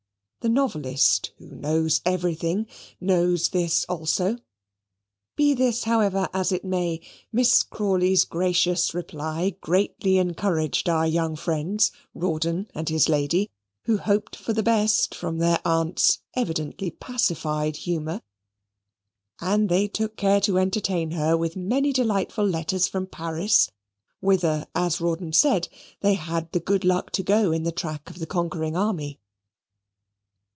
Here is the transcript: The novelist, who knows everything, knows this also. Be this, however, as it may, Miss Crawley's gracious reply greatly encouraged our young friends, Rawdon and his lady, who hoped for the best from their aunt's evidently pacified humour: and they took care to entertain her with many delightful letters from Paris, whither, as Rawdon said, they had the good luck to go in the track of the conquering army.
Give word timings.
The 0.43 0.49
novelist, 0.49 1.33
who 1.37 1.49
knows 1.51 2.01
everything, 2.03 2.65
knows 2.99 3.49
this 3.49 3.85
also. 3.85 4.37
Be 5.35 5.53
this, 5.53 5.83
however, 5.83 6.29
as 6.33 6.51
it 6.51 6.65
may, 6.65 6.99
Miss 7.31 7.61
Crawley's 7.61 8.25
gracious 8.25 8.95
reply 8.95 9.51
greatly 9.61 10.17
encouraged 10.17 10.89
our 10.89 11.05
young 11.05 11.35
friends, 11.35 11.91
Rawdon 12.15 12.71
and 12.73 12.89
his 12.89 13.07
lady, 13.07 13.51
who 13.83 13.99
hoped 13.99 14.35
for 14.35 14.51
the 14.51 14.63
best 14.63 15.13
from 15.13 15.37
their 15.37 15.59
aunt's 15.63 16.21
evidently 16.33 16.89
pacified 16.89 17.75
humour: 17.75 18.23
and 19.41 19.69
they 19.69 19.87
took 19.87 20.15
care 20.17 20.41
to 20.41 20.57
entertain 20.57 21.11
her 21.11 21.37
with 21.37 21.55
many 21.55 21.93
delightful 21.93 22.47
letters 22.47 22.87
from 22.87 23.05
Paris, 23.05 23.69
whither, 24.21 24.65
as 24.73 24.99
Rawdon 24.99 25.33
said, 25.33 25.67
they 25.99 26.15
had 26.15 26.51
the 26.51 26.59
good 26.59 26.83
luck 26.83 27.11
to 27.11 27.21
go 27.21 27.51
in 27.51 27.61
the 27.61 27.71
track 27.71 28.09
of 28.09 28.17
the 28.17 28.25
conquering 28.25 28.75
army. 28.75 29.19